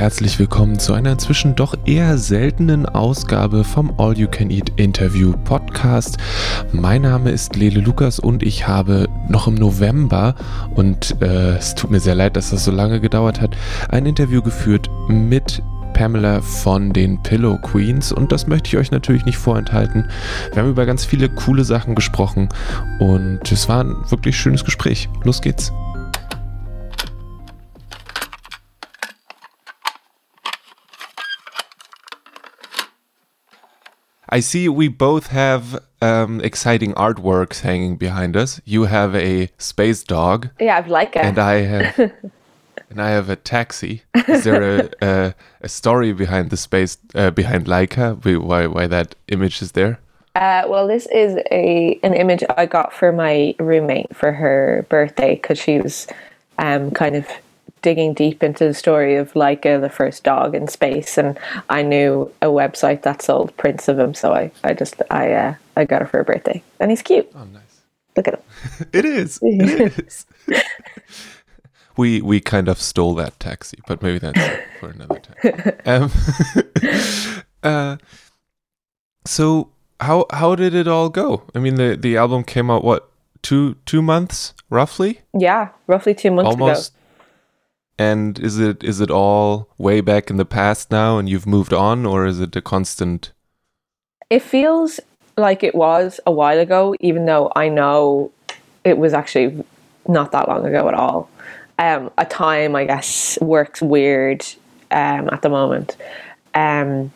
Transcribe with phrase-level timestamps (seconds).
[0.00, 5.34] herzlich willkommen zu einer inzwischen doch eher seltenen Ausgabe vom All You Can Eat Interview
[5.44, 6.16] Podcast.
[6.72, 10.36] Mein Name ist Lele Lukas und ich habe noch im November,
[10.74, 13.54] und äh, es tut mir sehr leid, dass das so lange gedauert hat,
[13.90, 19.26] ein Interview geführt mit Pamela von den Pillow Queens und das möchte ich euch natürlich
[19.26, 20.08] nicht vorenthalten.
[20.54, 22.48] Wir haben über ganz viele coole Sachen gesprochen
[23.00, 25.10] und es war ein wirklich schönes Gespräch.
[25.24, 25.74] Los geht's.
[34.30, 38.60] I see we both have um, exciting artworks hanging behind us.
[38.64, 40.48] You have a space dog.
[40.60, 41.24] Yeah, I've like it.
[41.24, 41.98] And I have
[42.90, 44.02] and I have a taxi.
[44.28, 48.40] Is there a a, a story behind the space uh, behind Laika?
[48.40, 49.98] Why why that image is there?
[50.36, 55.34] Uh, well, this is a an image I got for my roommate for her birthday
[55.34, 56.06] because she was
[56.58, 57.26] um, kind of
[57.82, 62.32] digging deep into the story of Laika, the first dog in space, and I knew
[62.42, 66.02] a website that sold prints of him, so I, I just I uh, I got
[66.02, 67.30] it for her birthday, and he's cute.
[67.34, 67.80] Oh, nice!
[68.16, 68.88] Look at him.
[68.92, 69.38] it is.
[69.42, 70.26] It is.
[71.96, 74.40] we we kind of stole that taxi, but maybe that's
[74.78, 75.78] for another time.
[75.86, 76.10] Um,
[77.62, 77.96] uh,
[79.24, 81.42] so how how did it all go?
[81.54, 83.10] I mean, the the album came out what
[83.42, 85.20] two two months roughly?
[85.34, 86.99] Yeah, roughly two months almost ago
[88.00, 91.74] and is it is it all way back in the past now and you've moved
[91.74, 93.30] on or is it a constant?
[94.30, 95.00] It feels
[95.36, 98.30] like it was a while ago even though i know
[98.84, 99.64] it was actually
[100.08, 101.30] not that long ago at all.
[101.78, 104.46] Um, a time i guess works weird
[104.90, 105.96] um, at the moment.
[106.54, 107.12] Um,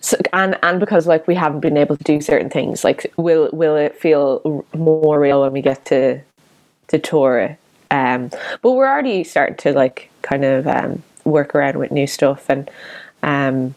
[0.00, 3.50] so, and and because like we haven't been able to do certain things like will
[3.52, 6.20] will it feel more real when we get to
[6.88, 7.58] to tour it
[7.90, 8.30] um,
[8.62, 12.70] but we're already starting to like kind of um, work around with new stuff and
[13.22, 13.74] um,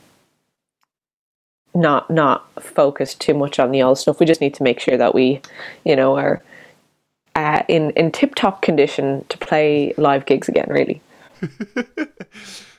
[1.76, 4.20] not not focus too much on the old stuff.
[4.20, 5.42] We just need to make sure that we,
[5.86, 6.42] you know, are
[7.36, 10.68] uh, in in tip top condition to play live gigs again.
[10.70, 11.02] Really.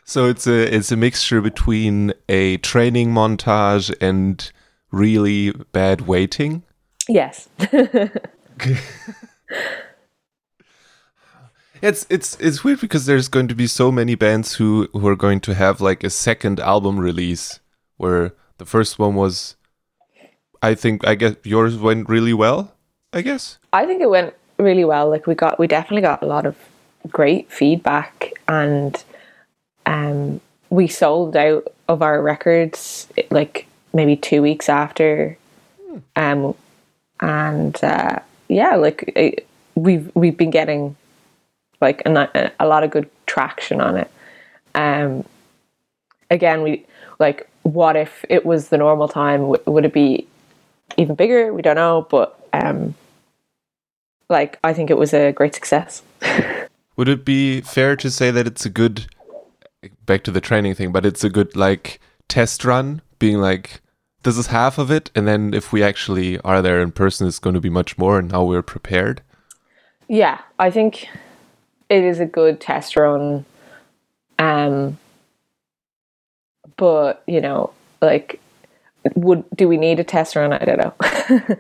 [0.05, 4.51] so it's a it's a mixture between a training montage and
[4.91, 6.63] really bad waiting.
[7.09, 7.49] Yes.
[11.83, 15.17] It's it's it's weird because there's going to be so many bands who who are
[15.17, 17.61] going to have like a second album release
[17.97, 19.57] where the first one was
[20.63, 22.75] I think I guess yours went really well,
[23.13, 23.59] I guess.
[23.73, 25.09] I think it went really well.
[25.09, 26.57] Like we got we definitely got a lot of
[27.09, 29.03] great feedback and
[29.87, 35.39] um we sold out of our records like maybe 2 weeks after
[35.87, 35.99] hmm.
[36.17, 36.55] um
[37.21, 39.47] and uh yeah, like it,
[39.77, 40.97] we've we've been getting
[41.81, 44.11] like a, a lot of good traction on it.
[44.75, 45.25] Um,
[46.31, 46.87] again, we
[47.19, 49.41] like what if it was the normal time?
[49.41, 50.27] W- would it be
[50.97, 51.53] even bigger?
[51.53, 52.95] We don't know, but um,
[54.29, 56.03] like I think it was a great success.
[56.97, 59.07] would it be fair to say that it's a good
[60.07, 63.81] back to the training thing, but it's a good like test run, being like
[64.23, 67.39] this is half of it, and then if we actually are there in person, it's
[67.39, 69.23] going to be much more, and now we're prepared.
[70.09, 71.09] Yeah, I think
[71.91, 73.45] it is a good test run.
[74.39, 74.99] Um,
[76.77, 78.41] but you know, like,
[79.15, 80.53] would do we need a test run?
[80.53, 80.95] I don't know.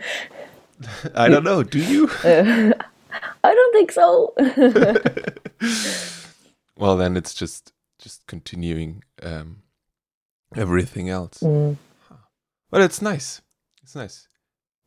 [1.15, 1.63] I don't know.
[1.63, 2.11] Do you?
[2.25, 4.35] I don't think so.
[6.77, 9.63] well, then it's just just continuing um,
[10.57, 11.41] everything else.
[11.41, 11.77] Mm.
[12.71, 13.43] But it's nice.
[13.83, 14.27] It's nice.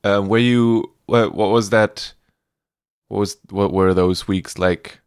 [0.04, 0.92] Um, were you?
[1.06, 2.14] What, what was that?
[3.10, 3.38] What was?
[3.50, 5.03] What were those weeks like?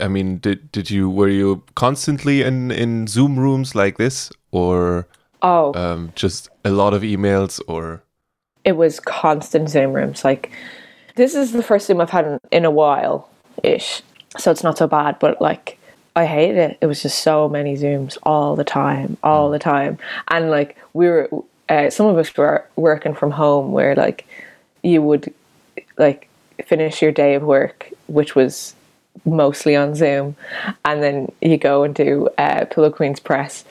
[0.00, 5.06] I mean, did did you were you constantly in in Zoom rooms like this, or
[5.42, 8.02] oh, um, just a lot of emails, or
[8.64, 10.24] it was constant Zoom rooms.
[10.24, 10.52] Like
[11.16, 13.28] this is the first Zoom I've had in, in a while
[13.62, 14.02] ish,
[14.38, 15.18] so it's not so bad.
[15.18, 15.78] But like
[16.16, 16.78] I hated it.
[16.80, 19.98] It was just so many Zooms all the time, all the time,
[20.28, 21.28] and like we were.
[21.68, 24.26] Uh, some of us were working from home, where like
[24.82, 25.32] you would
[25.96, 26.28] like
[26.66, 28.74] finish your day of work, which was
[29.24, 30.36] mostly on Zoom,
[30.84, 33.64] and then you go and do uh, Pillow Queens press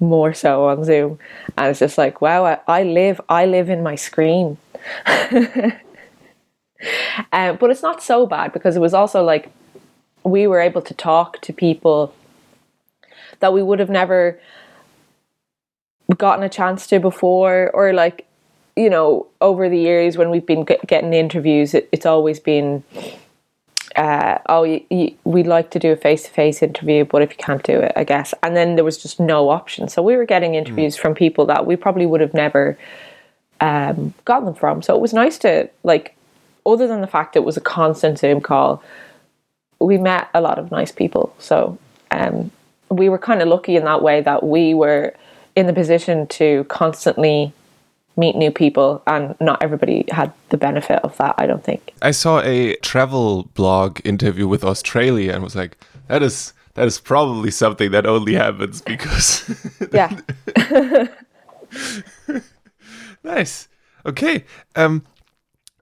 [0.00, 1.18] more so on Zoom,
[1.56, 4.58] and it's just like, wow, I, I live, I live in my screen.
[5.16, 5.78] um,
[7.58, 9.50] but it's not so bad because it was also like
[10.24, 12.14] we were able to talk to people
[13.40, 14.38] that we would have never
[16.16, 18.24] gotten a chance to before, or like
[18.76, 22.84] you know, over the years when we've been getting interviews, it, it's always been
[23.98, 27.30] uh, oh, you, you, we'd like to do a face to face interview, but if
[27.32, 28.32] you can't do it, I guess.
[28.44, 29.88] And then there was just no option.
[29.88, 31.00] So we were getting interviews mm.
[31.00, 32.78] from people that we probably would have never
[33.60, 34.82] um, gotten them from.
[34.82, 36.14] So it was nice to, like,
[36.64, 38.84] other than the fact it was a constant Zoom call,
[39.80, 41.34] we met a lot of nice people.
[41.40, 41.76] So
[42.12, 42.52] um,
[42.90, 45.12] we were kind of lucky in that way that we were
[45.56, 47.52] in the position to constantly
[48.18, 51.92] meet new people and not everybody had the benefit of that i don't think.
[52.02, 55.78] I saw a travel blog interview with australia and was like
[56.08, 59.48] that is that is probably something that only happens because
[59.92, 60.20] yeah.
[63.24, 63.68] Nice.
[64.06, 64.44] Okay
[64.76, 65.04] um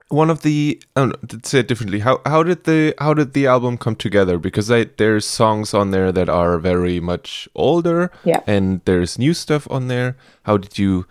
[0.09, 3.47] one of the oh, let's say it differently how how did the how did the
[3.47, 4.37] album come together?
[4.37, 8.41] Because I, there's songs on there that are very much older yeah.
[8.47, 10.15] and there's new stuff on there.
[10.43, 11.05] How did you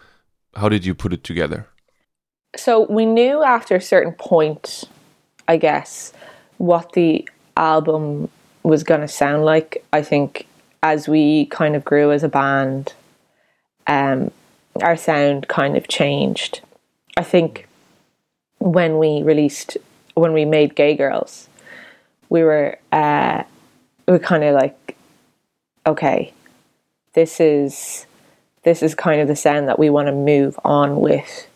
[0.57, 1.67] how did you put it together?
[2.57, 4.85] So we knew after a certain point,
[5.47, 6.13] I guess,
[6.57, 8.31] what the album
[8.63, 9.85] was going to sound like.
[9.93, 10.47] I think
[10.83, 12.95] as we kind of grew as a band,
[13.87, 14.31] um,
[14.83, 16.63] our sound kind of changed.
[17.17, 17.69] I think
[18.59, 19.77] when we released,
[20.15, 21.49] when we made Gay Girls,
[22.31, 23.43] we were, uh,
[24.09, 24.97] we were kind of like,
[25.87, 26.33] okay,
[27.13, 28.06] this is
[28.67, 31.47] this is kind of the sound that we want to move on with.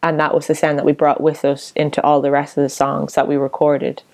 [0.00, 2.62] And that was the sound that we brought with us into all the rest of
[2.62, 4.04] the songs that we recorded.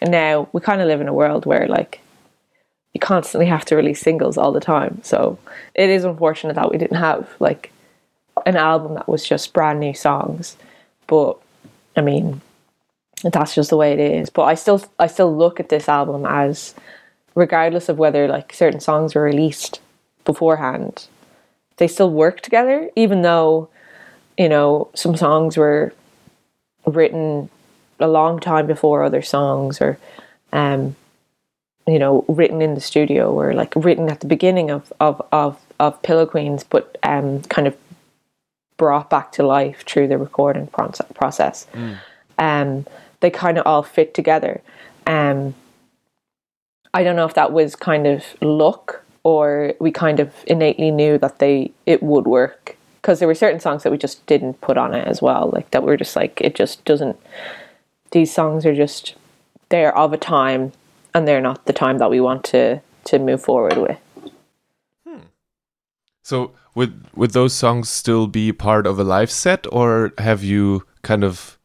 [0.00, 2.00] And now we kind of live in a world where, like,
[2.94, 5.00] you constantly have to release singles all the time.
[5.02, 5.38] So
[5.74, 7.70] it is unfortunate that we didn't have, like,
[8.46, 10.56] an album that was just brand new songs.
[11.06, 11.36] But,
[11.94, 12.40] I mean,
[13.22, 14.30] that's just the way it is.
[14.30, 16.74] But I still, I still look at this album as,
[17.34, 19.80] regardless of whether, like, certain songs were released
[20.24, 21.08] beforehand,
[21.76, 23.68] they still work together, even though,
[24.38, 25.92] you know, some songs were
[26.86, 27.50] written
[28.00, 29.98] a long time before other songs or
[30.52, 30.94] um
[31.86, 35.58] you know written in the studio or like written at the beginning of of of,
[35.80, 37.76] of pillow queens but um kind of
[38.76, 41.96] brought back to life through the recording process mm.
[42.38, 42.86] um
[43.20, 44.60] they kind of all fit together
[45.06, 45.54] um
[46.92, 51.18] i don't know if that was kind of luck or we kind of innately knew
[51.18, 54.78] that they it would work because there were certain songs that we just didn't put
[54.78, 57.18] on it as well like that we're just like it just doesn't
[58.12, 59.16] these songs are just
[59.68, 60.70] they're of a time
[61.12, 63.98] and they're not the time that we want to to move forward with
[65.04, 65.26] hmm.
[66.22, 70.86] so would would those songs still be part of a live set or have you
[71.02, 71.58] kind of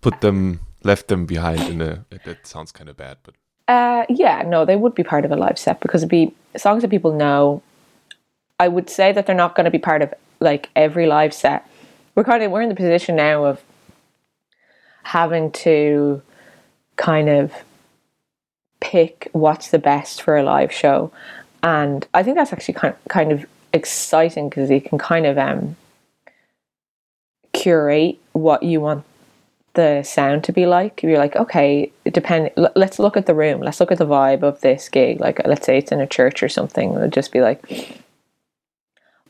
[0.00, 3.34] put them left them behind in a that sounds kind of bad but
[3.68, 6.82] uh, yeah, no, they would be part of a live set because it'd be songs
[6.82, 7.62] that people know.
[8.60, 11.68] I would say that they're not going to be part of like every live set.
[12.14, 13.62] We're kind of we're in the position now of
[15.02, 16.22] having to
[16.96, 17.52] kind of
[18.80, 21.10] pick what's the best for a live show,
[21.62, 25.76] and I think that's actually kind kind of exciting because you can kind of um
[27.52, 29.04] curate what you want
[29.74, 31.02] the sound to be like.
[31.02, 32.50] You're like, okay, depend.
[32.56, 33.60] Let's look at the room.
[33.60, 35.20] Let's look at the vibe of this gig.
[35.20, 36.94] Like, let's say it's in a church or something.
[36.94, 38.00] It would just be like,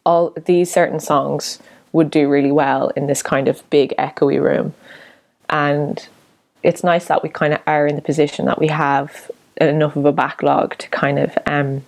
[0.07, 1.59] all these certain songs
[1.93, 4.75] would do really well in this kind of big echoey room,
[5.49, 6.09] and
[6.63, 9.31] it's nice that we kind of are in the position that we have
[9.61, 11.85] enough of a backlog to kind of, um,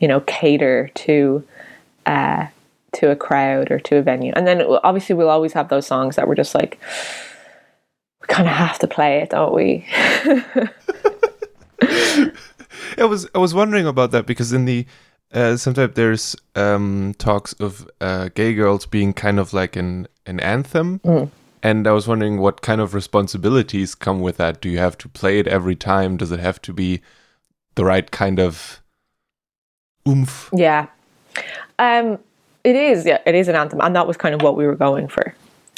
[0.00, 1.44] you know, cater to.
[2.06, 2.46] Uh,
[2.90, 4.32] to a crowd or to a venue.
[4.34, 6.80] And then obviously we'll always have those songs that we're just like,
[8.28, 9.84] kind of have to play it, don't we?
[12.98, 14.86] I was I was wondering about that because in the
[15.32, 20.40] uh, sometimes there's um, talks of uh, gay girls being kind of like an an
[20.40, 21.30] anthem, mm.
[21.62, 24.60] and I was wondering what kind of responsibilities come with that.
[24.60, 26.16] Do you have to play it every time?
[26.16, 27.00] Does it have to be
[27.74, 28.80] the right kind of
[30.08, 30.48] oomph?
[30.52, 30.86] Yeah,
[31.78, 32.18] um,
[32.64, 33.04] it is.
[33.04, 35.34] Yeah, it is an anthem, and that was kind of what we were going for.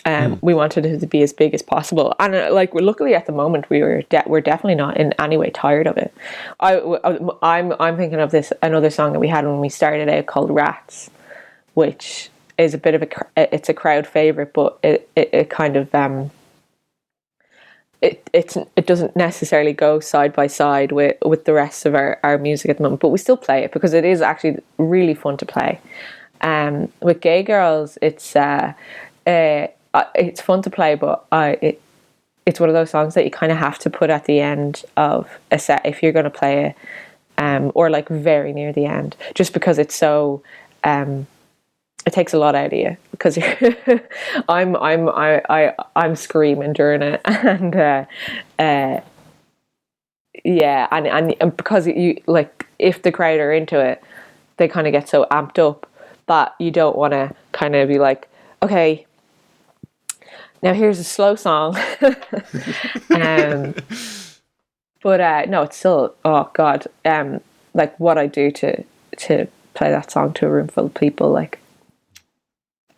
[0.06, 0.38] Um, mm.
[0.40, 3.32] We wanted it to be as big as possible, and uh, like luckily at the
[3.32, 6.14] moment we were de- we're definitely not in any way tired of it.
[6.58, 10.08] I, uh, I'm I'm thinking of this another song that we had when we started
[10.08, 11.10] out called Rats,
[11.74, 15.76] which is a bit of a it's a crowd favorite, but it it, it kind
[15.76, 16.30] of um
[18.00, 22.18] it it's it doesn't necessarily go side by side with with the rest of our,
[22.22, 25.14] our music at the moment, but we still play it because it is actually really
[25.14, 25.80] fun to play.
[26.40, 28.72] Um, with Gay Girls, it's uh,
[29.26, 29.66] uh
[30.14, 31.82] it's fun to play, but I it,
[32.46, 34.84] it's one of those songs that you kind of have to put at the end
[34.96, 36.76] of a set if you're going to play it,
[37.38, 40.42] um, or like very near the end, just because it's so.
[40.84, 41.26] Um,
[42.06, 43.38] it takes a lot out of you because
[44.48, 48.06] I'm I'm I, I I'm screaming during it and uh,
[48.58, 49.00] uh,
[50.44, 54.02] yeah, and, and and because you like if the crowd are into it,
[54.56, 55.86] they kind of get so amped up
[56.26, 58.28] that you don't want to kind of be like,
[58.62, 59.06] okay,
[60.62, 61.76] now here's a slow song.
[63.10, 63.74] um,
[65.02, 67.40] but uh, no, it's still oh god, um,
[67.74, 68.84] like what I do to
[69.18, 71.59] to play that song to a room full of people, like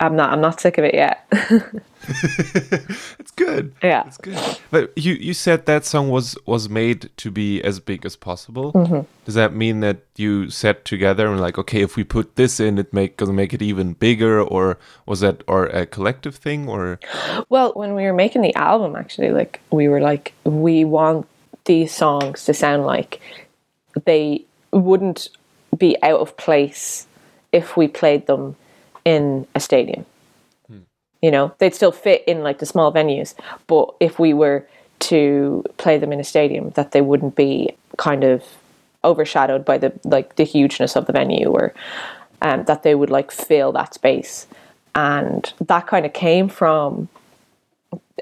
[0.03, 1.25] I'm not I'm not sick of it yet.
[1.31, 3.73] it's good.
[3.83, 4.37] Yeah, it's good.
[4.69, 8.73] But you you said that song was was made to be as big as possible.
[8.73, 9.01] Mm-hmm.
[9.23, 12.77] Does that mean that you sat together and like, okay, if we put this in,
[12.77, 16.99] it make gonna make it even bigger, or was that or a collective thing, or?
[17.49, 21.27] Well, when we were making the album, actually, like we were like, we want
[21.65, 23.21] these songs to sound like
[24.05, 25.29] they wouldn't
[25.77, 27.07] be out of place
[27.51, 28.55] if we played them
[29.05, 30.05] in a stadium.
[31.21, 33.33] You know, they'd still fit in like the small venues,
[33.67, 34.67] but if we were
[34.99, 38.43] to play them in a stadium, that they wouldn't be kind of
[39.05, 41.73] overshadowed by the like the hugeness of the venue, or
[42.41, 44.47] um, that they would like fill that space,
[44.95, 47.07] and that kind of came from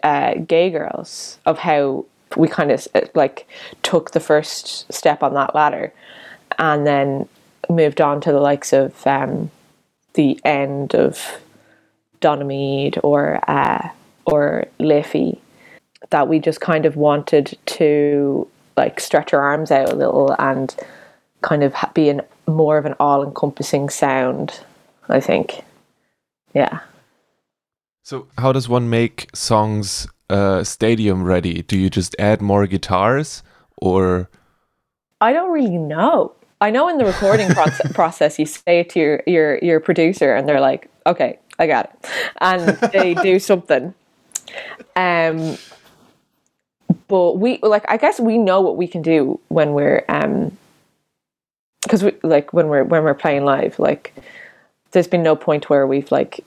[0.03, 2.05] uh, Gay Girls of how
[2.37, 3.47] we kind of like
[3.81, 5.91] took the first step on that ladder,
[6.59, 7.27] and then
[7.69, 9.49] moved on to the likes of um,
[10.13, 11.41] the end of
[12.21, 13.89] Donamead or uh,
[14.25, 15.41] or Liffey
[16.09, 20.75] that we just kind of wanted to like stretch our arms out a little and
[21.41, 24.59] kind of be in more of an all-encompassing sound.
[25.09, 25.63] I think,
[26.53, 26.79] yeah.
[28.03, 31.61] So, how does one make songs uh, stadium ready?
[31.63, 33.43] Do you just add more guitars,
[33.77, 34.29] or?
[35.19, 36.33] I don't really know.
[36.61, 40.35] I know in the recording process, process you say it to your, your your producer
[40.35, 43.95] and they're like, "Okay, I got it," and they do something.
[44.95, 45.57] Um,
[47.07, 50.55] but we like I guess we know what we can do when we're um,
[51.81, 53.79] because we like when we're when we're playing live.
[53.79, 54.13] Like,
[54.91, 56.45] there's been no point where we've like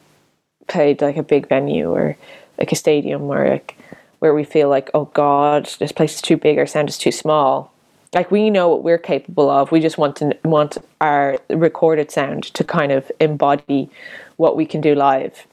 [0.69, 2.17] played like a big venue or
[2.57, 3.77] like a stadium where like
[4.21, 7.13] where we feel like, oh God, this place is too big, our sound is too
[7.13, 7.74] small
[8.15, 12.45] like we know what we're capable of we just want to want our recorded sound
[12.45, 13.91] to kind of embody
[14.37, 15.47] what we can do live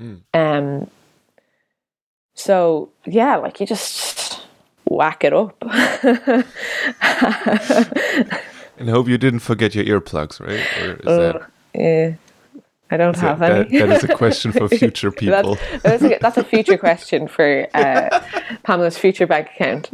[0.00, 0.20] mm.
[0.34, 0.88] um
[2.34, 4.42] so yeah like you just
[4.84, 5.56] whack it up
[8.78, 12.14] and hope you didn't forget your earplugs right or is uh, that yeah
[12.90, 13.78] I don't is have that, any.
[13.78, 15.56] That, that is a question for future people.
[15.56, 18.24] that's, that's, a, that's, a, future question for uh,
[18.62, 19.90] Pamela's future bank account.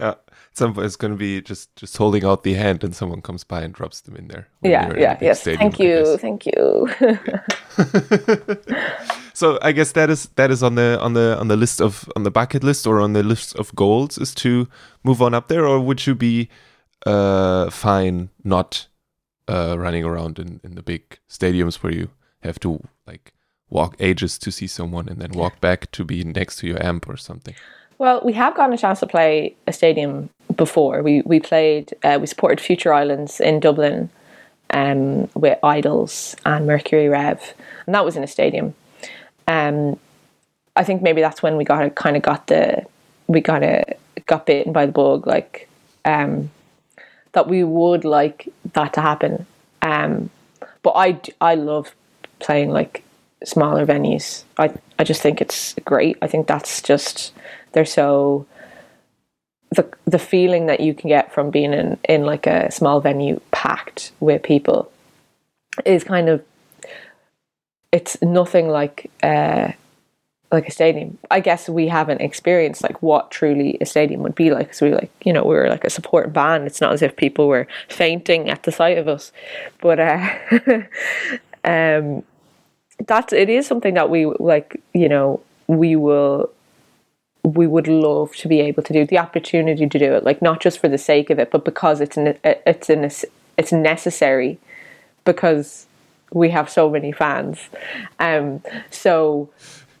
[0.00, 0.14] Yeah.
[0.52, 3.60] Some it's going to be just just holding out the hand, and someone comes by
[3.62, 4.48] and drops them in there.
[4.62, 5.42] Yeah, yeah, yes.
[5.42, 6.88] Thank you, thank you.
[9.32, 12.10] so I guess that is that is on the on the on the list of
[12.16, 14.66] on the bucket list or on the list of goals is to
[15.04, 16.48] move on up there, or would you be
[17.06, 18.88] uh, fine not
[19.46, 22.10] uh, running around in in the big stadiums where you
[22.42, 23.34] have to like
[23.68, 27.08] walk ages to see someone and then walk back to be next to your amp
[27.08, 27.54] or something?
[28.00, 31.02] Well, we have gotten a chance to play a stadium before.
[31.02, 34.08] We we played uh, we supported Future Islands in Dublin
[34.70, 37.52] um, with IDLES and Mercury Rev,
[37.84, 38.72] and that was in a stadium.
[39.46, 40.00] Um,
[40.76, 42.86] I think maybe that's when we got kind of got the
[43.26, 43.84] we kind of
[44.24, 45.68] got bitten by the bug, like
[46.06, 46.50] um,
[47.32, 49.44] that we would like that to happen.
[49.82, 50.30] Um,
[50.80, 51.94] but I I love
[52.38, 53.04] playing like
[53.44, 54.44] smaller venues.
[54.56, 56.16] I I just think it's great.
[56.22, 57.32] I think that's just
[57.72, 58.46] they're so
[59.70, 63.40] the the feeling that you can get from being in in like a small venue
[63.50, 64.90] packed with people
[65.84, 66.42] is kind of
[67.92, 69.72] it's nothing like uh
[70.52, 71.16] like a stadium.
[71.30, 74.74] I guess we haven't experienced like what truly a stadium would be like.
[74.74, 76.66] So we like, you know, we were like a support band.
[76.66, 79.32] It's not as if people were fainting at the sight of us,
[79.80, 80.28] but uh,
[81.64, 82.24] um,
[83.06, 84.82] that's it is something that we like.
[84.92, 86.50] You know, we will
[87.42, 90.60] we would love to be able to do the opportunity to do it like not
[90.60, 93.10] just for the sake of it but because it's an it's an
[93.56, 94.58] it's necessary
[95.24, 95.86] because
[96.32, 97.58] we have so many fans.
[98.18, 99.50] Um so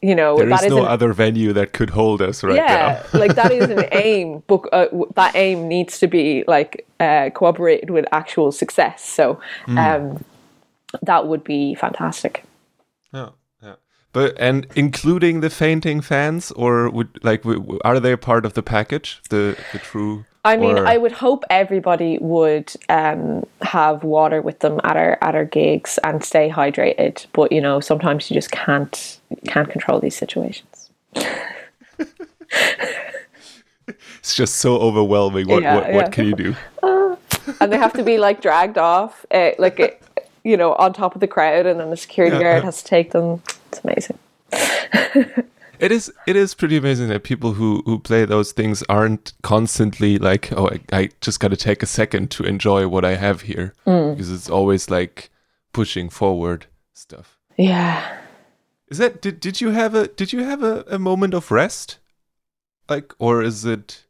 [0.02, 3.18] you know there is no other venue that could hold us right yeah, now.
[3.18, 7.90] like that is an aim but uh, that aim needs to be like uh, cooperated
[7.90, 9.04] with actual success.
[9.04, 9.78] So mm.
[9.78, 10.24] um
[11.02, 12.44] that would be fantastic.
[13.12, 13.30] Yeah
[14.12, 17.44] but and including the fainting fans, or would like
[17.84, 19.20] are they part of the package?
[19.30, 20.24] The the true.
[20.42, 20.86] I mean, or...
[20.86, 25.98] I would hope everybody would um, have water with them at our at our gigs
[26.02, 27.26] and stay hydrated.
[27.32, 30.90] But you know, sometimes you just can't can't control these situations.
[34.18, 35.48] it's just so overwhelming.
[35.48, 35.96] What Yeah, what, yeah.
[35.96, 36.56] what can you do?
[37.60, 39.88] and they have to be like dragged off, uh, like uh,
[40.44, 42.88] you know, on top of the crowd, and then the security Yeah, guard has to
[42.88, 43.42] take them.
[43.72, 44.18] It's amazing.
[45.80, 50.18] It is it is pretty amazing that people who who play those things aren't constantly
[50.18, 53.40] like, oh, I, I just got to take a second to enjoy what I have
[53.42, 54.14] here Mm.
[54.14, 55.30] because it's always like
[55.72, 57.38] pushing forward stuff.
[57.56, 58.18] Yeah.
[58.90, 61.96] Is that did did you have a did you have a, a moment of rest?
[62.90, 64.04] Like or is it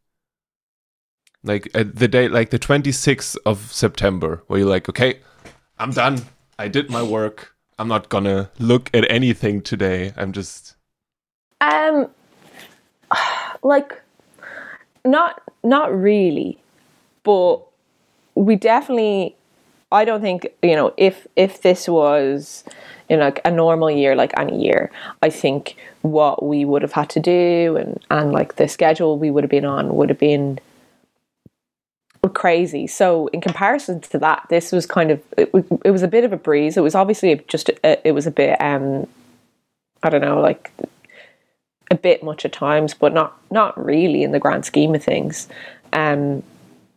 [1.45, 5.21] like uh, the day like the 26th of September where you're like, okay,
[5.79, 6.23] I'm done.
[6.59, 7.55] I did my work.
[7.81, 10.13] I'm not gonna look at anything today.
[10.15, 10.77] I'm just
[11.63, 12.11] Um,
[13.63, 14.03] like,
[15.03, 16.59] not not really,
[17.23, 17.63] but
[18.35, 19.35] we definitely.
[19.91, 22.65] I don't think you know if if this was
[23.09, 24.91] know like a normal year like any year.
[25.23, 29.31] I think what we would have had to do and and like the schedule we
[29.31, 30.61] would have been on would have been
[32.35, 32.87] crazy.
[32.87, 36.25] So in comparison to that, this was kind of it, was- it was a bit
[36.25, 36.77] of a breeze.
[36.77, 39.07] It was obviously just a, it was a bit um
[40.03, 40.71] I don't know like
[41.91, 45.49] a bit much at times, but not not really in the grand scheme of things.
[45.93, 46.43] Um,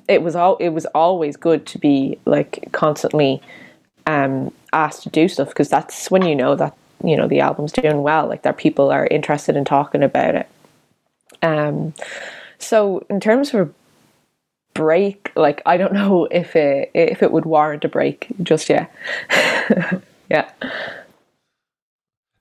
[0.08, 3.42] it was all it was always good to be like constantly
[4.06, 7.72] um, asked to do stuff because that's when you know that you know the album's
[7.72, 10.50] doing well, like that people are interested in talking about it.
[11.42, 11.94] Um,
[12.60, 13.74] so in terms of
[14.74, 18.94] break, like I don't know if it if it would warrant a break just yet.
[20.30, 20.50] yeah.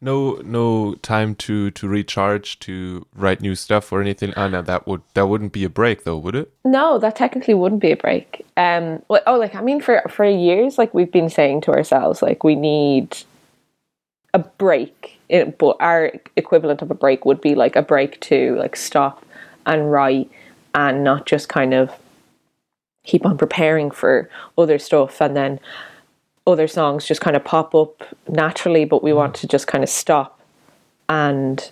[0.01, 4.33] no no time to to recharge to write new stuff or anything.
[4.37, 6.53] Ah, no, that would that wouldn't be a break though, would it?
[6.65, 8.45] No, that technically wouldn't be a break.
[8.57, 12.23] Um, well, oh, like I mean, for for years, like we've been saying to ourselves,
[12.23, 13.17] like we need
[14.35, 15.19] a break.
[15.29, 19.25] It, but our equivalent of a break would be like a break to like stop
[19.65, 20.31] and write,
[20.75, 21.91] and not just kind of
[23.05, 25.61] keep on preparing for other stuff, and then
[26.47, 28.85] other songs just kind of pop up naturally.
[28.85, 30.41] But we want to just kind of stop
[31.09, 31.71] and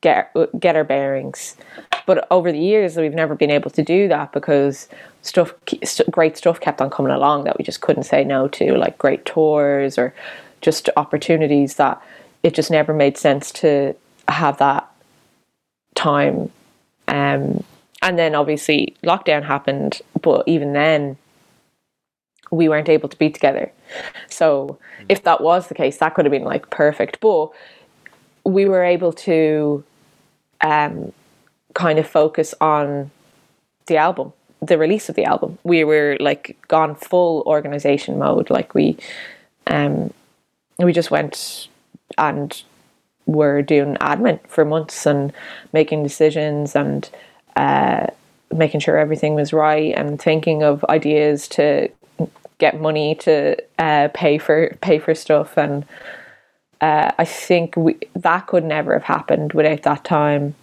[0.00, 1.56] get get our bearings.
[2.04, 4.88] But over the years, we've never been able to do that because
[5.22, 8.76] stuff, st- great stuff, kept on coming along that we just couldn't say no to,
[8.76, 10.12] like great tours or
[10.60, 12.02] just opportunities that
[12.42, 13.94] it just never made sense to
[14.28, 14.90] have that
[15.94, 16.50] time.
[17.08, 17.62] Um,
[18.02, 21.16] and then obviously lockdown happened, but even then,
[22.50, 23.72] we weren't able to be together.
[24.28, 27.20] So if that was the case, that could have been like perfect.
[27.20, 27.48] But
[28.44, 29.82] we were able to
[30.60, 31.12] um,
[31.74, 33.10] kind of focus on
[33.86, 35.58] the album, the release of the album.
[35.64, 38.50] We were like gone full organization mode.
[38.50, 38.98] Like we,
[39.68, 40.12] um,
[40.78, 41.68] we just went
[42.18, 42.62] and
[43.24, 45.32] were doing admin for months and
[45.72, 47.08] making decisions and
[47.56, 48.06] uh,
[48.52, 51.88] making sure everything was right and thinking of ideas to
[52.58, 55.84] get money to uh, pay for pay for stuff and
[56.82, 60.56] uh, I think we, that could never have happened without that time.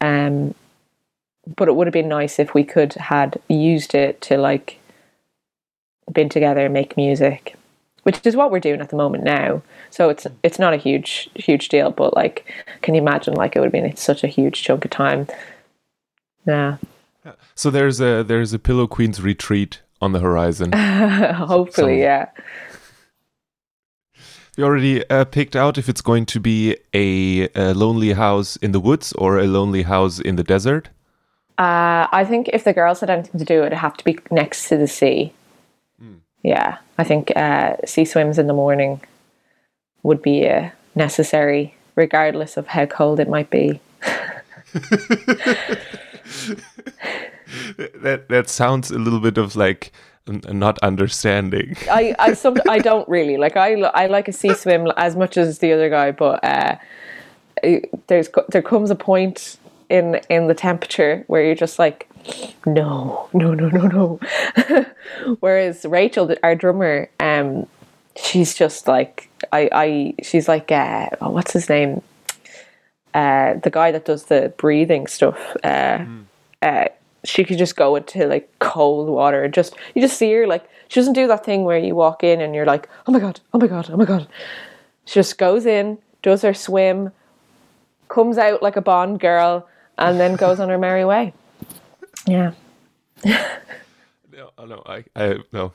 [0.00, 0.54] Um,
[1.56, 4.80] but it would have been nice if we could had used it to like
[6.12, 7.54] been together and make music,
[8.02, 9.62] which is what we're doing at the moment now.
[9.90, 13.60] So it's it's not a huge huge deal, but like, can you imagine like it
[13.60, 15.28] would have been such a huge chunk of time?
[16.46, 16.76] Yeah,
[17.54, 20.72] So there's a there's a Pillow Queens retreat on the horizon.
[21.52, 22.28] hopefully, So- yeah.
[24.56, 28.70] You already uh, picked out if it's going to be a, a lonely house in
[28.70, 30.90] the woods or a lonely house in the desert.
[31.58, 34.68] Uh, I think if the girls had anything to do, it'd have to be next
[34.68, 35.32] to the sea.
[36.44, 39.00] Yeah, I think uh, sea swims in the morning
[40.04, 43.80] would be uh, necessary, regardless of how cold it might be.
[47.94, 49.92] That that sounds a little bit of like
[50.26, 51.76] not understanding.
[51.90, 55.36] I I some I don't really like I I like a sea swim as much
[55.36, 56.76] as the other guy, but uh,
[58.06, 62.08] there's there comes a point in in the temperature where you're just like
[62.66, 64.86] no no no no no.
[65.40, 67.66] Whereas Rachel, our drummer, um,
[68.16, 72.02] she's just like I I she's like uh, oh, what's his name?
[73.14, 75.56] Uh, the guy that does the breathing stuff.
[75.62, 76.04] Uh,
[76.62, 76.88] uh,
[77.24, 80.68] she could just go into like cold water and just you just see her like
[80.88, 83.40] she doesn't do that thing where you walk in and you're like oh my god
[83.54, 84.26] oh my god oh my god.
[85.06, 87.12] She just goes in does her swim
[88.08, 91.32] comes out like a bond girl and then goes on her merry way.
[92.26, 92.52] Yeah.
[94.36, 95.72] No, oh, no, I, I no.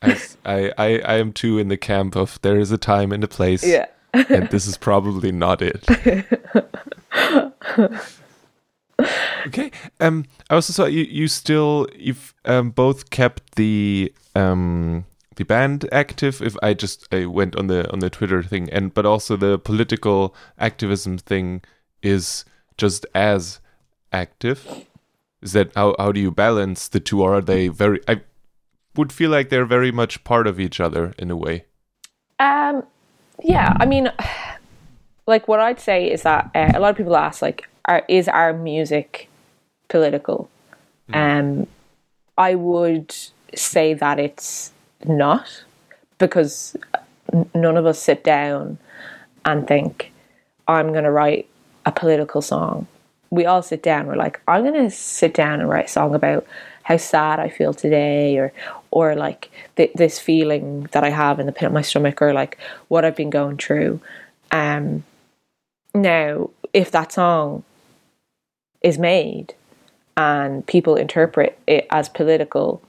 [0.00, 3.12] I, s- I, I, I am too in the camp of there is a time
[3.12, 5.84] and a place, yeah and this is probably not it.
[9.46, 9.70] okay.
[10.00, 11.04] Um, I also saw you.
[11.04, 15.04] You still you've um, both kept the um
[15.36, 16.42] the band active.
[16.42, 19.58] If I just I went on the on the Twitter thing, and but also the
[19.58, 21.62] political activism thing
[22.02, 22.44] is
[22.76, 23.60] just as
[24.12, 24.86] active.
[25.42, 27.22] Is that how how do you balance the two?
[27.22, 28.00] Or are they very?
[28.08, 28.22] I
[28.96, 31.66] would feel like they're very much part of each other in a way.
[32.38, 32.84] Um,
[33.42, 34.10] yeah, I mean,
[35.26, 38.28] like what I'd say is that uh, a lot of people ask, like, are, is
[38.28, 39.28] our music
[39.88, 40.48] political?
[41.10, 41.40] Mm.
[41.60, 41.66] Um,
[42.38, 43.14] I would
[43.54, 44.72] say that it's
[45.04, 45.64] not
[46.18, 46.76] because
[47.54, 48.78] none of us sit down
[49.44, 50.12] and think,
[50.68, 51.48] I'm going to write
[51.84, 52.86] a political song.
[53.30, 56.14] We all sit down, we're like, I'm going to sit down and write a song
[56.14, 56.46] about
[56.86, 58.52] how sad I feel today, or
[58.92, 62.32] or like th- this feeling that I have in the pit of my stomach, or
[62.32, 64.00] like what I've been going through.
[64.52, 65.02] Um,
[65.94, 67.64] now, if that song
[68.82, 69.54] is made
[70.16, 72.80] and people interpret it as political,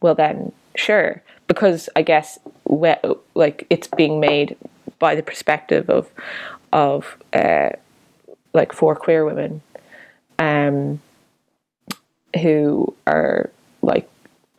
[0.00, 4.56] well then sure, because I guess like it's being made
[4.98, 6.10] by the perspective of
[6.72, 7.70] of uh,
[8.52, 9.62] like four queer women
[10.40, 11.00] um,
[12.40, 13.50] who are
[13.82, 14.08] like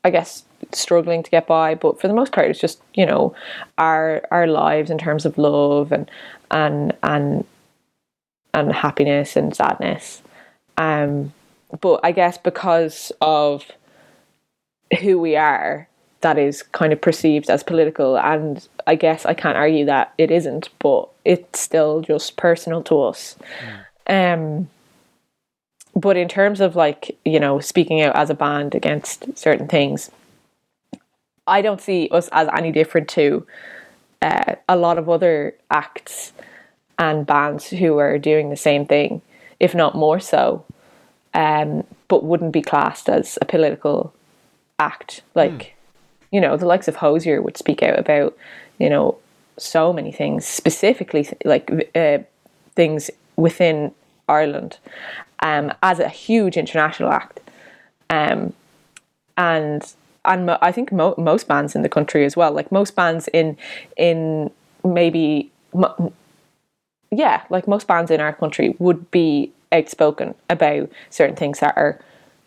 [0.03, 3.33] I guess struggling to get by, but for the most part, it's just you know
[3.77, 6.09] our our lives in terms of love and
[6.51, 7.45] and and
[8.53, 10.21] and happiness and sadness.
[10.77, 11.33] Um,
[11.81, 13.71] but I guess because of
[15.01, 15.87] who we are,
[16.21, 20.31] that is kind of perceived as political, and I guess I can't argue that it
[20.31, 23.35] isn't, but it's still just personal to us.
[24.07, 24.33] Mm.
[24.33, 24.69] Um,
[25.95, 30.11] but in terms of like you know speaking out as a band against certain things
[31.47, 33.45] i don't see us as any different to
[34.21, 36.33] uh, a lot of other acts
[36.97, 39.21] and bands who are doing the same thing
[39.59, 40.63] if not more so
[41.33, 44.13] um, but wouldn't be classed as a political
[44.79, 45.67] act like mm.
[46.31, 48.35] you know the likes of Hozier would speak out about
[48.77, 49.17] you know
[49.57, 52.19] so many things specifically like uh,
[52.75, 53.93] things within
[54.27, 54.77] Ireland
[55.41, 57.39] um, as a huge international act.
[58.09, 58.53] Um,
[59.37, 59.83] and
[60.25, 63.27] and mo- I think mo- most bands in the country as well, like most bands
[63.33, 63.57] in
[63.97, 64.51] in
[64.83, 66.13] maybe mo-
[67.11, 71.99] yeah, like most bands in our country would be outspoken about certain things that are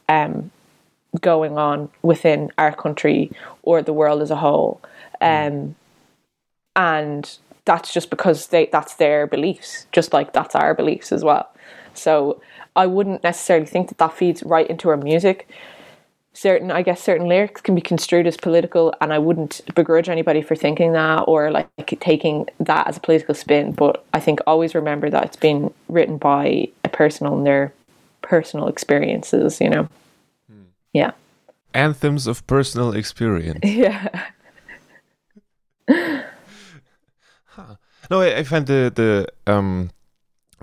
[0.08, 0.50] um,
[1.20, 3.30] going on within our country
[3.62, 4.80] or the world as a whole.
[5.20, 5.76] Um,
[6.74, 11.48] and that's just because they that's their beliefs, just like that's our beliefs as well.
[11.94, 12.40] So
[12.74, 15.48] I wouldn't necessarily think that that feeds right into our music.
[16.34, 20.40] Certain, I guess, certain lyrics can be construed as political, and I wouldn't begrudge anybody
[20.40, 21.68] for thinking that or like
[22.00, 23.72] taking that as a political spin.
[23.72, 27.74] But I think always remember that it's been written by a person on their
[28.22, 29.60] personal experiences.
[29.60, 29.88] You know,
[30.50, 30.62] hmm.
[30.94, 31.12] yeah.
[31.74, 33.60] Anthems of personal experience.
[33.64, 34.30] Yeah.
[38.10, 39.90] No, I, I find the the um,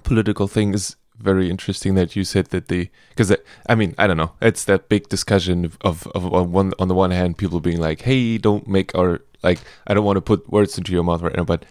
[0.04, 3.36] political thing is very interesting that you said that the because
[3.67, 4.32] I mean I don't know.
[4.41, 7.80] It's that big discussion of, of, of on one on the one hand people being
[7.80, 11.21] like hey don't make our like I don't want to put words into your mouth
[11.21, 11.65] right now but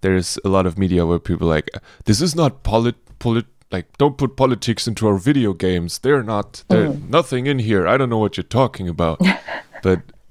[0.00, 1.70] there's a lot of media where people like
[2.04, 5.98] this is not polit polit like don't put politics into our video games.
[5.98, 7.08] They're not there's mm.
[7.08, 7.88] nothing in here.
[7.88, 9.20] I don't know what you're talking about.
[9.82, 10.02] But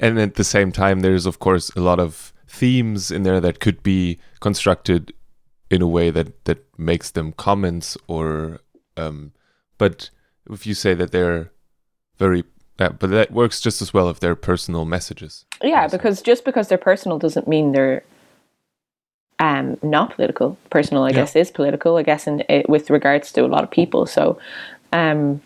[0.00, 3.60] and at the same time there's of course a lot of themes in there that
[3.60, 5.12] could be constructed
[5.70, 8.60] in a way that that makes them comments or
[8.96, 9.32] um,
[9.78, 10.10] but
[10.50, 11.52] if you say that they're
[12.18, 12.44] very
[12.78, 15.44] yeah, but that works just as well if they're personal messages.
[15.62, 18.02] Yeah, because just because they're personal doesn't mean they're
[19.38, 20.56] um, not political.
[20.70, 21.16] Personal, I yeah.
[21.16, 21.98] guess, is political.
[21.98, 24.06] I guess, in it, with regards to a lot of people.
[24.06, 24.38] So,
[24.92, 25.42] um,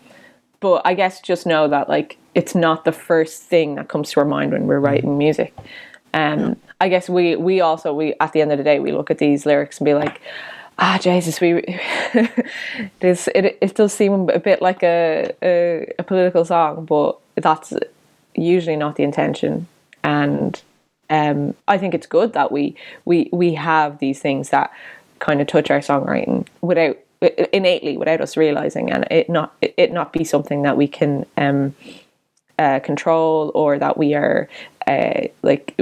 [0.61, 4.21] but I guess just know that like it's not the first thing that comes to
[4.21, 4.85] our mind when we're mm-hmm.
[4.85, 5.53] writing music.
[6.15, 6.53] Um, yeah.
[6.79, 9.17] I guess we we also we at the end of the day we look at
[9.17, 10.21] these lyrics and be like,
[10.79, 11.61] ah Jesus, we
[13.01, 17.73] this it it does seem a bit like a, a, a political song, but that's
[18.33, 19.67] usually not the intention.
[20.03, 20.59] And
[21.09, 24.71] um, I think it's good that we we we have these things that
[25.19, 26.97] kind of touch our songwriting without
[27.51, 31.75] innately without us realizing, and it not it not be something that we can um,
[32.57, 34.47] uh, control or that we are
[34.87, 35.79] uh, like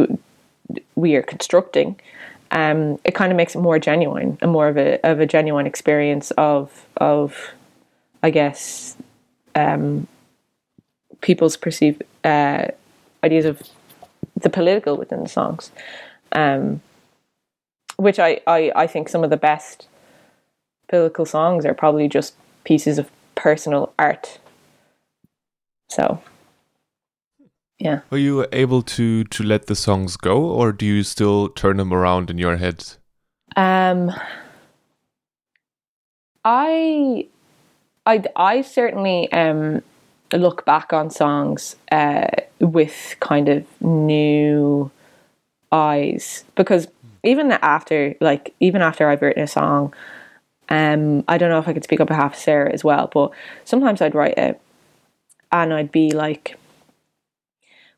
[0.95, 1.99] we are constructing,
[2.51, 5.65] um, it kind of makes it more genuine and more of a of a genuine
[5.65, 7.51] experience of of,
[8.21, 8.95] I guess,
[9.55, 10.07] um,
[11.21, 12.67] people's perceived uh,
[13.23, 13.61] ideas of
[14.39, 15.71] the political within the songs,
[16.31, 16.81] um,
[17.97, 19.87] which I, I I think some of the best
[20.87, 24.39] political songs are probably just pieces of personal art.
[25.89, 26.21] So,
[27.83, 27.99] yeah.
[28.09, 31.93] Were you able to to let the songs go, or do you still turn them
[31.93, 32.85] around in your head?
[33.57, 34.09] Um,
[36.45, 37.27] I,
[38.05, 39.81] I, I certainly um
[40.31, 42.27] look back on songs uh,
[42.61, 44.89] with kind of new
[45.73, 46.87] eyes because
[47.23, 49.93] even after like even after I've written a song,
[50.69, 53.31] um, I don't know if I could speak on behalf of Sarah as well, but
[53.65, 54.61] sometimes I'd write it
[55.51, 56.57] and I'd be like,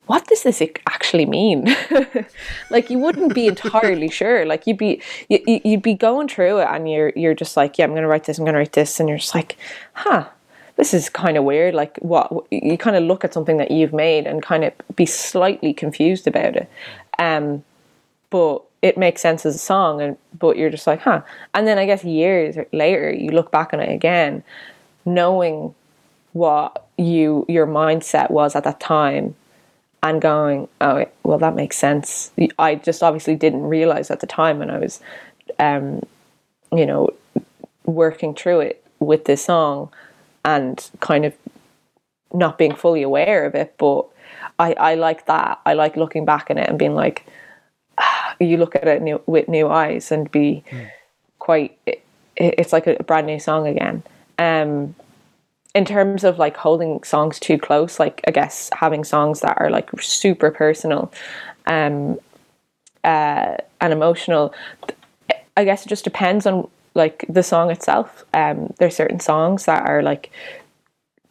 [0.08, 1.76] what does this actually mean?
[2.70, 4.46] like you wouldn't be entirely sure.
[4.46, 7.86] Like you'd be you, you'd be going through it and you're you're just like, yeah,
[7.86, 9.58] I'm going to write this, I'm going to write this, and you're just like,
[9.94, 10.28] huh,
[10.76, 11.74] this is kind of weird.
[11.74, 15.06] Like what you kind of look at something that you've made and kind of be
[15.06, 16.70] slightly confused about it.
[17.18, 17.64] Um,
[18.30, 21.22] but it makes sense as a song and but you're just like huh
[21.56, 24.44] and then i guess years later you look back on it again
[25.06, 25.74] knowing
[26.34, 29.34] what you your mindset was at that time
[30.04, 32.32] and going oh well that makes sense.
[32.60, 35.00] I just obviously didn't realize at the time when i was
[35.60, 36.02] um
[36.72, 37.10] you know
[37.86, 39.90] working through it with this song
[40.44, 41.34] and kind of
[42.34, 44.06] not being fully aware of it but
[44.60, 45.60] i i like that.
[45.66, 47.26] I like looking back on it and being like
[48.40, 50.90] you look at it new, with new eyes and be mm.
[51.40, 52.04] quite it,
[52.36, 54.04] it's like a brand new song again.
[54.38, 54.96] Um
[55.76, 59.70] in terms of like holding songs too close like i guess having songs that are
[59.70, 61.12] like super personal
[61.68, 62.18] um
[63.04, 64.54] uh and emotional
[65.58, 68.24] i guess it just depends on like the song itself.
[68.34, 70.32] Um there's certain songs that are like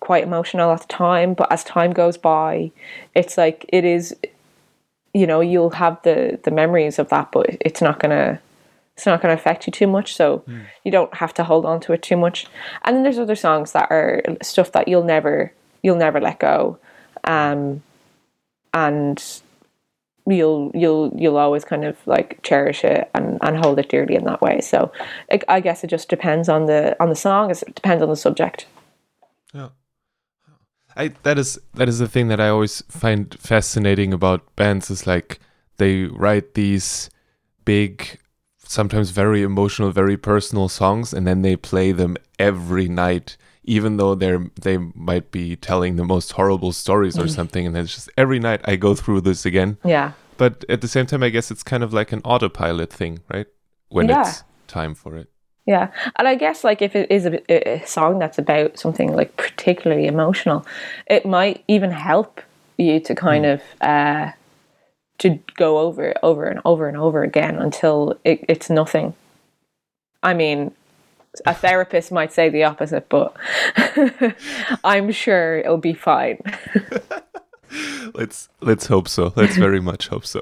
[0.00, 2.70] quite emotional at the time but as time goes by
[3.14, 4.14] it's like it is
[5.14, 8.38] you know you'll have the the memories of that but it's not gonna
[8.96, 10.64] it's not going to affect you too much so mm.
[10.85, 12.46] you don't have to hold on to it too much.
[12.85, 15.52] And then there's other songs that are stuff that you'll never
[15.83, 16.78] you'll never let go
[17.24, 17.83] um
[18.72, 19.40] and
[20.26, 24.24] you'll you'll you'll always kind of like cherish it and, and hold it dearly in
[24.24, 24.61] that way.
[24.61, 24.92] So
[25.28, 28.16] it, i guess it just depends on the on the song it depends on the
[28.16, 28.66] subject.
[29.52, 29.68] Yeah.
[30.96, 35.07] I that is that is the thing that I always find fascinating about bands is
[35.07, 35.40] like
[35.76, 37.11] they write these
[37.64, 38.18] big
[38.68, 44.14] sometimes very emotional very personal songs and then they play them every night even though
[44.14, 47.31] they're they might be telling the most horrible stories or mm.
[47.31, 50.88] something and it's just every night I go through this again yeah but at the
[50.88, 53.46] same time I guess it's kind of like an autopilot thing right
[53.88, 54.22] when yeah.
[54.22, 55.29] it's time for it
[55.66, 59.37] yeah, and I guess like if it is a, a, song that's about something like
[59.38, 60.66] particularly emotional,
[61.07, 62.42] it might even help
[62.77, 63.55] you to kind mm.
[63.55, 64.33] of uh,
[65.18, 69.14] to go over it over and over and over again until it, it's nothing.
[70.22, 70.72] I mean,
[71.46, 73.37] a therapist might say the opposite, but
[74.85, 76.40] I'm sure it'll be fine.
[78.14, 79.33] let's let's hope so.
[79.37, 80.40] Let's very much hope so.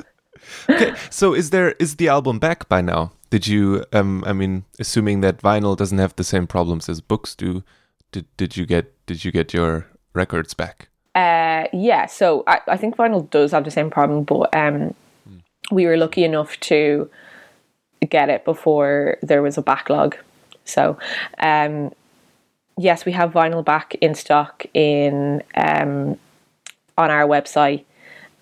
[0.70, 3.12] okay, so is there is the album back by now?
[3.30, 3.84] Did you?
[3.92, 7.64] Um, I mean, assuming that vinyl doesn't have the same problems as books do,
[8.12, 10.88] did did you get did you get your records back?
[11.14, 12.06] Uh, yeah.
[12.06, 14.94] So I, I think vinyl does have the same problem, but um,
[15.28, 15.38] hmm.
[15.70, 17.10] we were lucky enough to
[18.08, 20.16] get it before there was a backlog.
[20.64, 20.98] So,
[21.38, 21.92] um,
[22.78, 26.18] yes, we have vinyl back in stock in um,
[26.96, 27.84] on our website.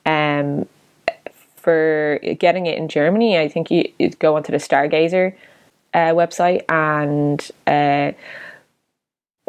[0.07, 0.67] Um,
[1.57, 5.35] for getting it in Germany, I think you, you go onto the Stargazer
[5.93, 8.17] uh, website and uh,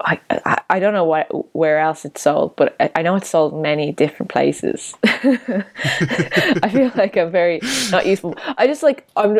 [0.06, 3.30] I, I, I don't know what where else it's sold, but I, I know it's
[3.30, 4.96] sold many different places.
[5.04, 7.60] I feel like I'm very
[7.92, 8.36] not useful.
[8.58, 9.40] I just like I'm.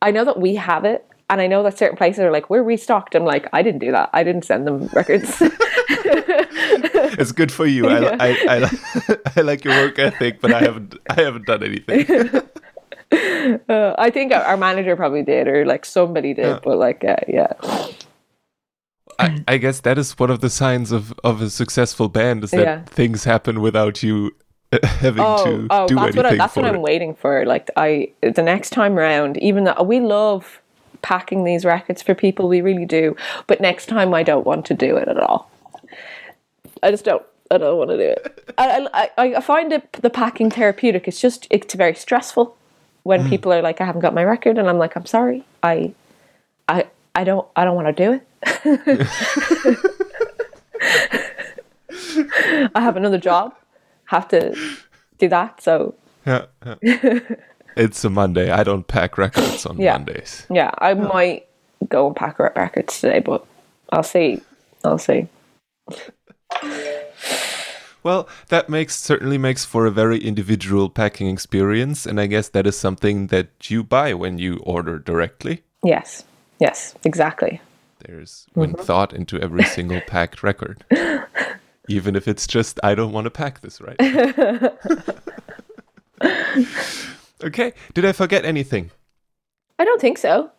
[0.00, 2.62] I know that we have it, and I know that certain places are like we're
[2.62, 3.14] restocked.
[3.14, 4.10] I'm like I didn't do that.
[4.12, 5.36] I didn't send them records.
[5.40, 7.88] it's good for you.
[7.88, 8.70] I, I, I,
[9.36, 12.42] I, like your work ethic, but I haven't I haven't done anything.
[13.68, 17.52] Uh, I think our, manager probably did, or like somebody did, but like uh, yeah.
[19.22, 22.50] I, I, guess that is one of the signs of, of a successful band is
[22.50, 22.82] that yeah.
[22.84, 24.34] things happen without you
[24.72, 27.44] uh, having oh, to oh, do that's anything what I, that's what I'm waiting for.
[27.46, 30.60] Like I, the next time round, even though we love
[31.02, 33.16] packing these records for people, we really do.
[33.46, 35.50] But next time, I don't want to do it at all.
[36.82, 37.22] I just don't.
[37.50, 38.54] I don't want to do it.
[38.56, 41.06] I, I, I find it the packing therapeutic.
[41.06, 42.56] It's just it's very stressful
[43.02, 43.28] when mm.
[43.28, 45.92] people are like, I haven't got my record, and I'm like, I'm sorry, I,
[46.68, 48.26] I, I don't, I don't want to do it.
[52.74, 53.54] I have another job,
[54.06, 54.56] have to
[55.18, 55.62] do that.
[55.62, 55.94] So
[56.26, 56.46] yeah,
[56.82, 57.20] yeah.
[57.76, 58.50] it's a Monday.
[58.50, 59.92] I don't pack records on yeah.
[59.92, 60.46] Mondays.
[60.50, 61.46] Yeah, I might
[61.88, 63.44] go and pack records today, but
[63.90, 64.40] I'll see.
[64.84, 65.28] I'll see.
[68.02, 72.66] Well, that makes certainly makes for a very individual packing experience, and I guess that
[72.66, 75.62] is something that you buy when you order directly.
[75.84, 76.24] Yes.
[76.62, 76.94] Yes.
[77.04, 77.60] Exactly.
[78.06, 80.84] There's went thought into every single packed record,
[81.88, 83.96] even if it's just I don't want to pack this right.
[87.44, 88.90] okay, did I forget anything?
[89.78, 90.50] I don't think so.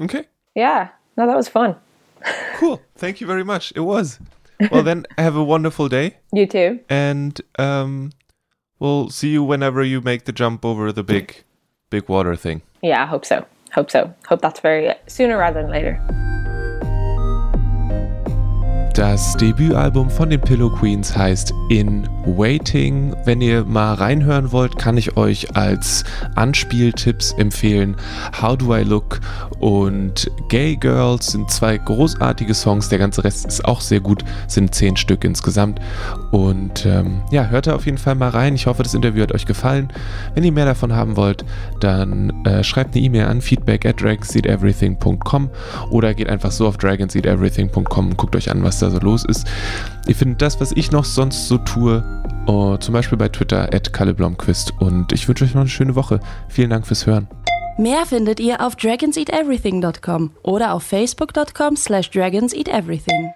[0.00, 0.88] Okay, Yeah.
[1.16, 1.76] No, that was fun.
[2.56, 2.82] cool.
[2.96, 3.72] Thank you very much.
[3.76, 4.18] It was.
[4.70, 6.80] Well, then have a wonderful day, You too.
[6.90, 8.10] and um,
[8.78, 11.44] we'll see you whenever you make the jump over the big,
[11.90, 12.62] big water thing.
[12.82, 13.46] Yeah, I hope so.
[13.74, 14.14] Hope so.
[14.28, 16.23] Hope that's very sooner rather than later.
[18.94, 23.12] Das Debütalbum von den Pillow Queens heißt In Waiting.
[23.24, 26.04] Wenn ihr mal reinhören wollt, kann ich euch als
[26.36, 27.96] Anspieltipps empfehlen
[28.40, 29.20] How Do I Look
[29.58, 32.88] und Gay Girls sind zwei großartige Songs.
[32.88, 35.80] Der ganze Rest ist auch sehr gut, sind zehn Stück insgesamt.
[36.30, 38.54] Und ähm, ja, hört da auf jeden Fall mal rein.
[38.54, 39.88] Ich hoffe, das Interview hat euch gefallen.
[40.34, 41.44] Wenn ihr mehr davon haben wollt,
[41.80, 45.50] dann äh, schreibt eine E-Mail an feedback at dragonseedeverything.com
[45.90, 49.46] oder geht einfach so auf dragonseedeverything.com und guckt euch an, was da so los ist.
[50.06, 52.02] Ihr findet das, was ich noch sonst so tue,
[52.46, 54.72] uh, zum Beispiel bei Twitter at kalleblomquist.
[54.80, 56.20] Und ich wünsche euch noch eine schöne Woche.
[56.48, 57.28] Vielen Dank fürs Hören.
[57.76, 63.34] Mehr findet ihr auf dragonseateverything.com oder auf facebook.com slash dragonseateverything.